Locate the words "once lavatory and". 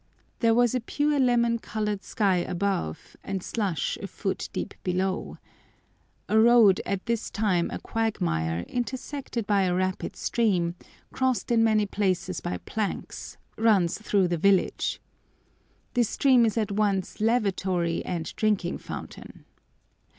16.71-18.35